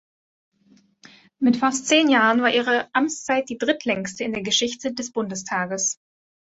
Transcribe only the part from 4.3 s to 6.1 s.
der Geschichte des Bundestages.